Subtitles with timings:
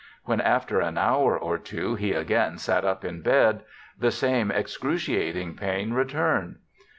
[0.25, 3.61] When after an hour or two he again sat up in bed
[3.99, 6.55] the same excruciating pain returned.